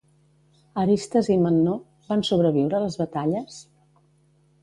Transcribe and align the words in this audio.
Aristes 0.83 1.29
i 1.33 1.35
Memnó 1.41 1.75
van 2.09 2.25
sobreviure 2.31 2.77
a 2.77 2.81
les 2.87 2.99
batalles? 3.05 3.59